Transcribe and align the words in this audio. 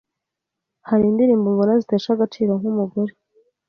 Hariho 0.87 1.09
indirimbo 1.11 1.45
mbona 1.53 1.73
zitesha 1.81 2.09
agaciro 2.13 2.51
nkumugore. 2.59 3.13